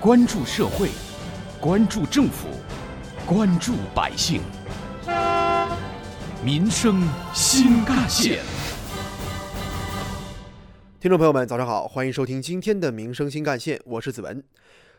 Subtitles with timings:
[0.00, 0.90] 关注社会，
[1.60, 2.46] 关注政府，
[3.26, 4.40] 关注百姓，
[6.44, 7.02] 民生
[7.34, 8.38] 新干线。
[11.00, 14.40] 听众朋友们，早上好，欢迎收听今天的《民生新干线》，我是子文。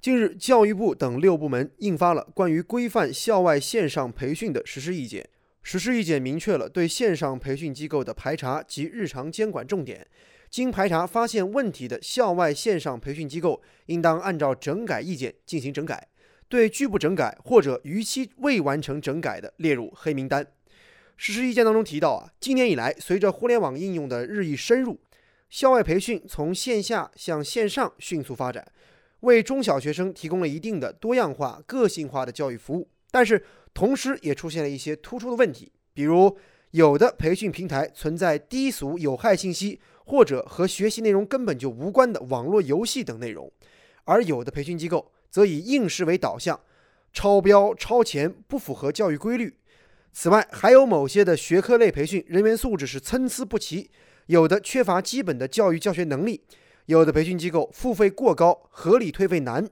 [0.00, 5.28] 近日，教育部等六部门印发了关于规范校外线上培训的实施意见。
[5.62, 10.06] 实施意见明确了对线上培训机构的排查及日常监管重点。
[10.50, 15.96] 经排查发现问题的校外线上培训机构，应当按照整改意见进行整改；
[16.48, 20.46] 对拒不整改或者逾期未完成整改的，列入黑名单。
[21.16, 24.98] 实施意见当中提到啊，今年以来，随着互联网应用的日益深入，
[25.48, 28.66] 校外培训从线下向线上迅速发展，
[29.20, 32.88] 为中小学生提供了一定的多样化、个性化的教育服务。
[33.10, 36.36] 但是，同时也出现了一些突出的问题，比如
[36.72, 39.80] 有的培训平台存在低俗有害信息。
[40.06, 43.52] 或者和学习内容根本就无关的网络游戏等内容，
[44.04, 46.60] 而有的培训机构则以应试为导向，
[47.12, 49.58] 超标超前，不符合教育规律。
[50.12, 53.90] 此外，还有某些的学科类培训人员素质是参差不齐，
[54.26, 56.40] 有的缺乏基本的教育教学能力，
[56.86, 59.68] 有的培训机构付费过高，合理退费难。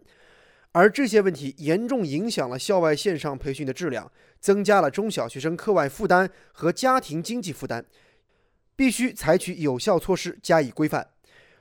[0.73, 7.87] 而这些问题严重影响了校外线上培训的质量，增加了中小学生课外负担和家庭经济负担。
[8.77, 11.09] 必须采取有效措施加以规范。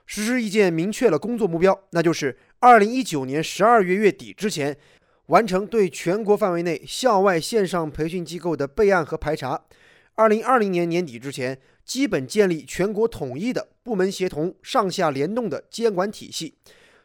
[0.06, 4.78] 实施意见明确了工作目标，那就是二零一九年十二月月底之前，
[5.28, 9.66] 完成对全国范围内校外线上培训机构的备案和排查；
[10.16, 16.55] 二零二零年年底之前，基本建立全国统一的部门协同、上下联动的监管体系，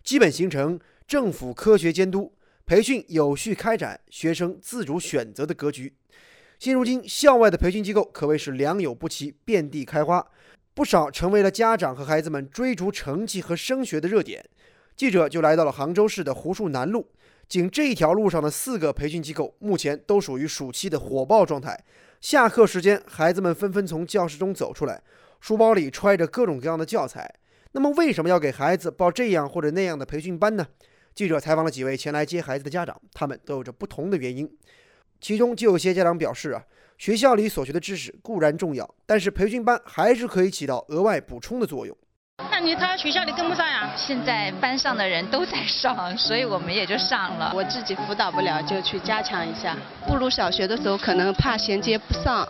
[0.03, 2.33] 基本形成政府科学监督、
[2.67, 5.95] 培训有序开展、学生自主选择的格局。
[6.59, 10.27] 现如今，校外的培训机构可谓是良莠不齐，遍地开花，
[10.75, 14.45] 不少成为了家长和孩子们追逐成绩和升学的热点。
[14.97, 17.07] 记者就来到了杭州市的湖墅南路，
[17.49, 21.79] 仅这一条路上的四个培训机构，目前都属于暑期的火爆状态。
[22.21, 25.01] 下课时间，孩子们纷纷从教室中走出来，
[25.41, 27.33] 书包里揣着各种各样的教材。
[27.71, 30.67] 那么，为什么要给孩子报这样或者那样的培训班呢？
[31.15, 34.51] 记者采访了几位前来接孩子的家长，他们都有着不同的原因。
[35.21, 36.63] 其中就有些家长表示啊，
[36.97, 41.97] 学校里所学的知识固然重要，但是培训班还是可以起到额外补充的作用。
[42.53, 43.93] 那你他学校里跟不上呀？
[43.97, 47.53] 现在班上的人都在上，所以我们也就上了。
[47.55, 49.77] 我自己辅导不了，就去加强一下。
[50.07, 52.49] 步入小学的时候，可能怕衔接不上。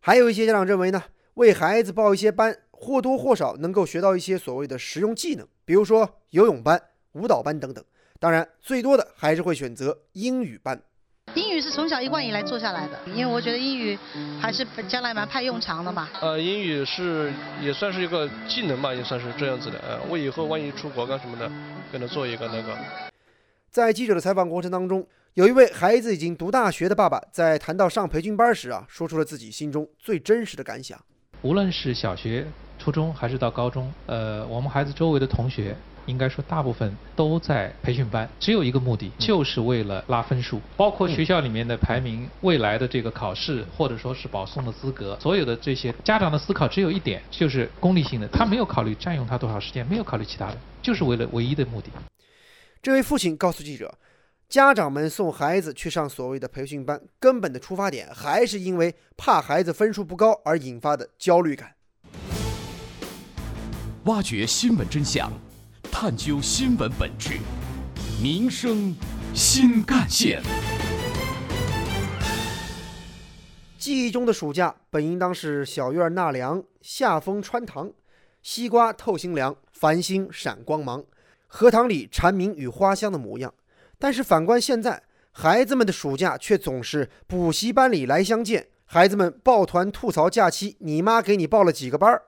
[0.00, 1.02] 还有一些家长认为呢，
[1.34, 6.80] 为孩子报一些班，或多或少能够学到一些所谓的实用技能，比如说游泳班、
[7.12, 7.82] 舞蹈班等等。
[8.20, 10.80] 当然，最多的还是会选择英语班。
[11.34, 13.98] 英语是从小一贯以来做下来的，因为我觉得英语
[14.40, 16.08] 还是将来蛮派用场的嘛。
[16.20, 19.78] 呃，英语是也算是一个技能吧，也算是这样子的。
[19.78, 21.50] 呃，我以后万一出国干什么的，
[21.90, 22.76] 给他做一个那个。
[23.70, 30.98] 在记者的采访过程当中，有一位孩子已经读大学的爸爸，在谈到上培训班时啊，说出了自己心中最真实的感想。
[31.40, 32.46] 无论是小学、
[32.78, 35.74] 初中还是到高中，呃，我们孩子周围的同学。
[36.06, 40.60] 应该说，大部分都在培训班，只有一个目的，就是为了拉分数。
[40.76, 51.88] 包括学校里面的排名、未来的这个考试，或者说是保送的资格，所有的这些家长的思考只有一点，就是功利性的，他没有考虑占用他多少时间，没有考虑其他的，就是为了唯一的目的。
[52.82, 53.94] 这位父亲告诉记者，
[54.48, 61.74] 家长们送孩子去上所谓的培训班，根本的出发点还是因为怕孩子分数不高而引发的焦虑感。
[64.06, 65.30] 挖掘新闻真相。
[65.94, 67.38] 探究新闻本质，
[68.20, 68.96] 民生
[69.34, 70.42] 新干线。
[73.78, 77.92] 记忆中的暑假本应当是小院纳凉，夏风穿堂，
[78.42, 81.04] 西瓜透心凉，繁星闪光芒，
[81.46, 83.52] 荷塘里蝉鸣与花香的模样。
[83.98, 92.22] 但是反观现在，孩子们的暑假却总是补习班里来相见，孩子们抱团吐槽假期，你妈给你报了几个班儿？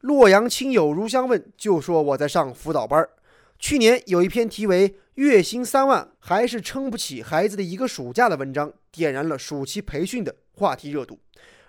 [0.00, 3.06] 洛阳亲友如相问，就说我在上辅导班。
[3.58, 11.18] 去年有一篇题为《月薪三万还是撑不起孩子的一个暑假》的文章，点燃了暑期培训的话题热度。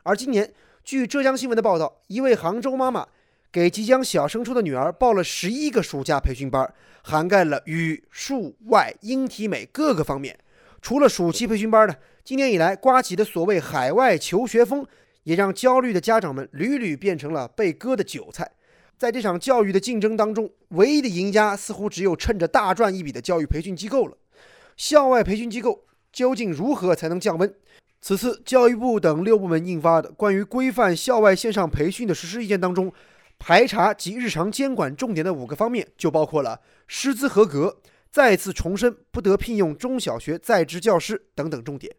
[0.04, 0.54] 而今年，
[0.86, 3.06] 据浙江新闻的报道，一位杭州妈妈
[3.52, 6.74] 给即将小升初的女儿报了十一个暑假培训班，
[7.04, 10.40] 涵盖了语数外英体美各个方面。
[10.82, 11.94] 除了暑期培训班呢，
[12.24, 14.88] 今年以来刮起的所谓海外求学风。
[15.24, 18.52] 也让焦虑的家长们屡屡变成了被割的韭菜。
[18.98, 24.16] 在这场教育的竞争当中，唯一的赢家似乎只有趁着大赚一笔的教育培训机构了。
[24.78, 27.54] 校外培训机构究竟如何才能降温？
[28.00, 32.92] 此次教育部等六部门印发的关于规范校外线上培训的实施意见当中，
[33.38, 37.78] 排查及日常监管重点的五个方面就包括了师资合格、
[38.12, 41.96] 再次重申不得聘用中小学在职教师等等重点。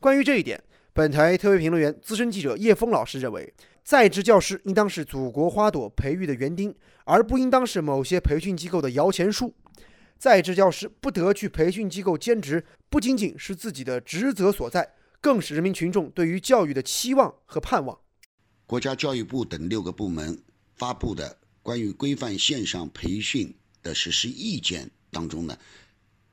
[0.00, 0.62] 关于这一点，
[0.94, 3.52] 本台特别评论员、资深记者叶峰老师认为，
[3.82, 6.72] 在职教师应当是祖国花朵培育的园丁，
[7.04, 9.52] 而不应当是某些培训机构的摇钱树。
[10.16, 14.88] 在职教师不得去培训机构兼职，不仅仅是自己的职责所在，
[15.20, 17.98] 更是人民群众对于教育的期望和盼望。
[18.64, 20.40] 国家教育部等六个部门
[20.76, 23.52] 发布的关于规范线上培训
[23.82, 25.58] 的实施意见当中呢，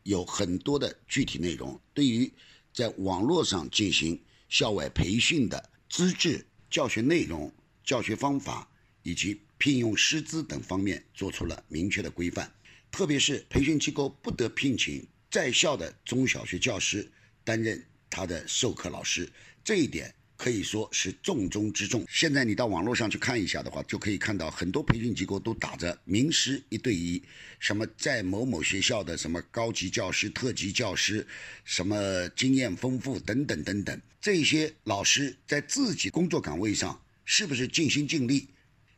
[0.03, 2.31] 有很多的具体内容，对于。
[2.73, 4.17] 在网络上进行
[4.51, 7.49] 校外培训的资质、教学内容、
[7.85, 8.69] 教学方法
[9.01, 12.53] 以及聘用师资等方面做出了明确的规范。
[12.91, 17.09] 特别是培训机构不得聘请在校的中小学教师
[17.45, 19.31] 担任他的授课老师，
[19.63, 20.13] 这一点。
[20.41, 22.03] 可以说是重中之重。
[22.09, 27.21] 现在你到网络上去看一下的话，就可以看到很多培训机构都打着名师一对一，
[27.59, 31.27] 什么在某某学校的什么高级教师、特级教师，
[31.63, 34.01] 什么经验丰富等等等等。
[34.19, 38.47] 这些老师在自己工作岗位上是不是尽心尽力，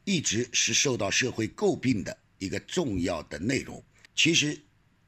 [0.05, 3.83] 一直是受到社会诟病的一个重要的内容。
[4.15, 4.57] 其实，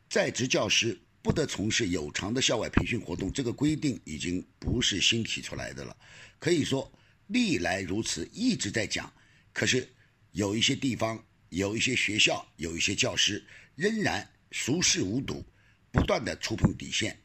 [0.10, 1.00] 在职教师。
[1.26, 5.98] 不得从事有偿的校外培训活动，这个规定已经不是新提出来的了，
[6.38, 6.92] 可以说
[7.26, 9.12] 历来如此，一直在讲。
[9.52, 9.90] 可是
[10.34, 13.44] 有一些地方、有一些学校、有一些教师
[13.74, 15.44] 仍然熟视无睹，
[15.92, 17.20] 不断的触碰底线。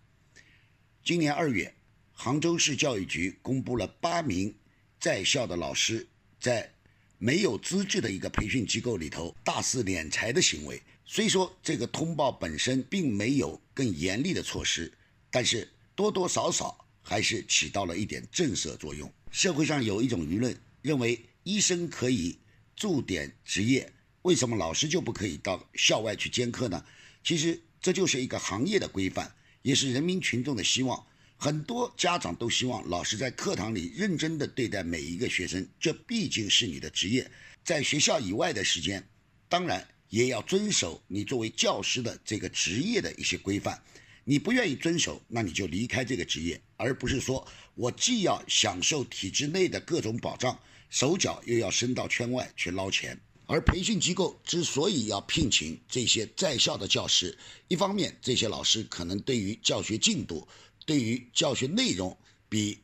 [1.05, 1.75] 今年二月，
[2.11, 4.55] 杭州市教育局公布了八名
[4.99, 6.09] 在校的老师
[6.41, 6.73] 在
[7.19, 10.81] 没有资质的一个培训机构里头大肆敛财的行为。
[11.13, 14.93] 虽说这个通报本身并没有更严厉的措施，
[15.29, 19.13] 但是多多少少还是起到了一点震慑作用。
[19.33, 22.39] 社会上有一种舆论认为，医生可以
[22.77, 23.93] 驻点执业，
[24.23, 26.85] 为什么老师就不可以到校外去兼课呢？
[27.25, 31.05] 其实这就是一个行业的规范，也是人民群众的希望。
[31.37, 37.29] 很多家长都希望老师在课堂里认真地对待每一个学生，这毕竟是你的职业。
[37.65, 39.05] 在学校以外的时间，
[39.49, 39.85] 当然。
[40.11, 43.81] 也要遵守你作为教师的这个职业的一些规范，
[44.25, 50.59] 你不愿意遵守，那你就离开这个职业，而不是说我既要享受体制内的各种保障，
[50.91, 53.19] 手脚又要伸到圈外去捞钱。
[53.47, 57.37] 而培训机构之所以要聘请这些在校的教师，
[57.69, 60.47] 一方面这些老师可能对于教学进度、
[60.87, 62.17] 对于教学内容
[62.49, 62.79] 比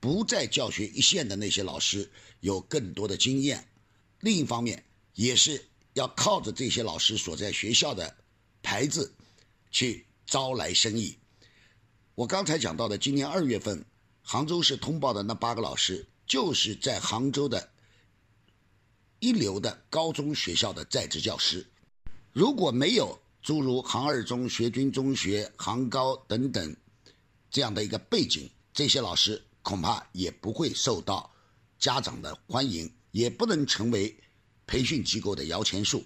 [0.00, 2.10] 不在教学一线的那些老师
[2.40, 3.66] 有更多的经验，
[4.20, 4.84] 另一方面
[5.14, 5.66] 也是。
[5.94, 8.14] 要靠着这些老师所在学校的
[8.62, 9.12] 牌子
[9.70, 11.16] 去招来生意。
[12.14, 13.84] 我刚才讲到的，今年二月份
[14.22, 17.70] 杭州市通报的那八个老师，就是在杭州的
[19.20, 21.66] 一流的高中学校的在职教师。
[22.32, 26.76] 如果没有诸如杭二中、学军中学、杭高等等
[27.50, 31.32] 这样的一个背景，这些老师恐怕也不会受到
[31.78, 34.16] 家长的欢迎，也不能成为。
[34.66, 36.04] 培训机构的摇钱树，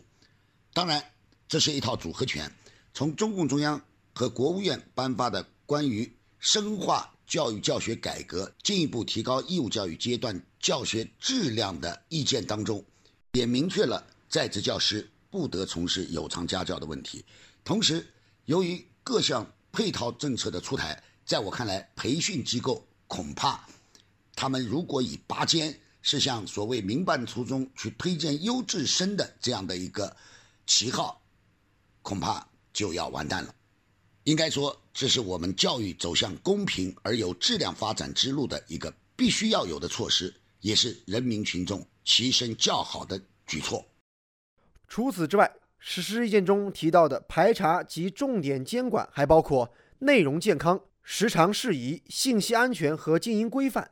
[0.73, 1.03] 当然，
[1.49, 2.51] 这是一套组合拳。
[2.93, 3.81] 从中共中央
[4.13, 12.85] 和国务院颁发的关于深化教育教学改革、进一步提高义务教育阶段教学质量的意见当中，
[13.33, 17.25] 也明确了在职教师不得从事有偿家教的问题。
[17.65, 18.07] 同时，
[18.47, 23.65] 由于各项配套政策的出台，在我看来，培训机构恐怕
[24.35, 25.79] 他们如果以拔尖。
[26.03, 30.15] 是向所谓民办初中去推荐优质生的这样的一个
[30.67, 31.21] 旗号，
[32.03, 33.55] 恐怕就要完蛋了。
[34.25, 43.85] 应该说，这是我们教育走向公平而有质量发展之路的一个必须要有的措施，也是人民群众齐声叫好的举措。
[44.87, 53.91] 除此之外，实施意见中提到的排查及重点监管还包括内容健康、时长适宜、信息安全和经营规范。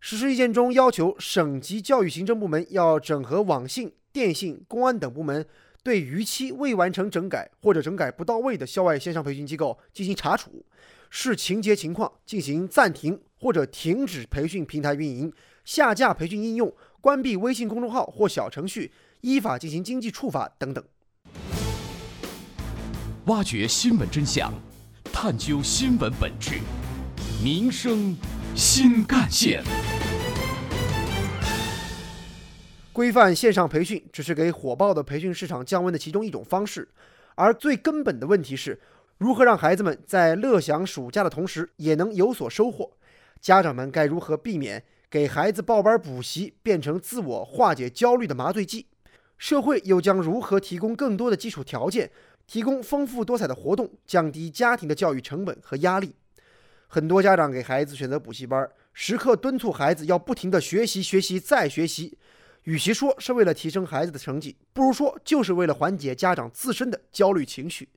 [0.00, 5.44] 实施意见中要求，省级教育行政部门要整合网信、电信、公安等部门，
[5.82, 10.64] 对逾期未完成整改或者整改不到位的校外线上培训机构进行查处，
[11.10, 15.32] 视情节情况进行暂停或者停止培训平台运营、
[15.64, 20.84] 下架培训应用、关闭微信公众号或小程序、依法进行经济处罚等等。
[23.26, 24.52] 挖掘新闻真相，
[25.12, 26.60] 探究新闻本质，
[27.42, 28.16] 民生
[28.56, 29.62] 新干线。
[32.90, 36.88] 规范线上培训只是给火爆的培训市场降温的其中一种方式，
[37.34, 38.80] 而最根本的问题是，
[39.18, 42.92] 如何让孩子们在乐享暑假的同时也能有所收获？
[43.42, 48.86] 家长们该如何避免给孩子报班补习变成自我化解焦虑的麻醉剂？
[49.36, 52.10] 社会又将如何提供更多的基础条件，
[52.46, 56.14] 提供丰富多彩的活动，降低家庭的教育成本和压力。
[56.88, 62.16] 很多家长给孩子选择补习班，时刻敦促孩子要不停地学习、学习再学习。
[62.64, 67.88] 与其说是为了提升孩子的成绩，不如说就是为了缓解家长自身的焦虑情绪。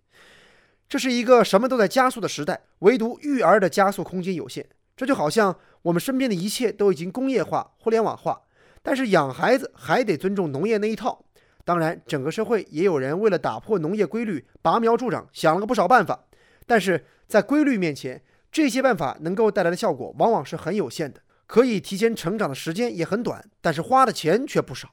[0.88, 4.66] 这是一个什么都在加速的时代，唯独育儿的加速空间有限。
[4.96, 8.42] 这就好像我们身边的一切都已经工业化、互联网化，
[8.84, 11.24] 但是养孩子还得尊重农业那一套。
[11.64, 16.26] 当然，整个社会也有人为了打破农业规律，拔苗助长，想了个不少办法。
[16.66, 21.22] 但是在规律面前，这些办法能够带来的效果往往是很有限的。
[21.46, 24.90] 可以提前成长的时间也很短，但是花的钱却不少。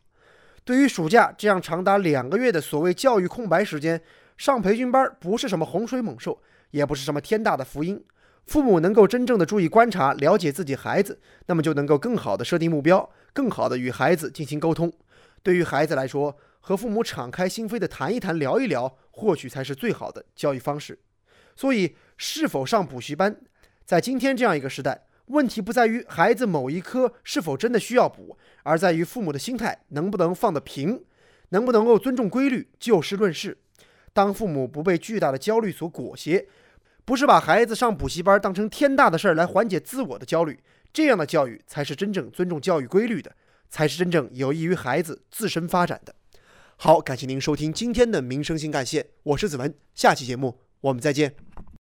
[0.65, 4.01] 对于暑假这样长达两个月的所谓教育空白时间，
[4.39, 8.03] 上培训班不是什么洪水猛兽，也不是什么天大的福音。
[8.47, 14.91] 父母能够真正的注意观察、了解自己孩子，那么就能够更好的设定目标，更好的与孩子进行沟通。
[15.43, 20.99] 对于孩子来说，和父母敞开心扉的谈一谈、聊一聊，或许才是最好的教育方式。
[21.55, 23.37] 所以，是否上补习班，
[23.85, 25.03] 在今天这样一个时代。
[25.27, 31.03] 问题不在于孩子某一科是否真的需要补，而在于父母的心态能不能放得平，
[31.49, 33.59] 能不能够尊重规律，就事论事。
[34.13, 36.47] 当父母不被巨大的焦虑所裹挟，
[37.05, 40.61] 不是把孩子上补习班当成天大的事儿来缓解自我的焦虑，
[40.93, 43.35] 这样的教育才是真正尊重教育规律的，
[43.69, 46.15] 才是真正有益于孩子自身发展的。
[46.77, 51.35] 好，感谢您收听今天的民生新干线，我是子文，下期节目我们再见。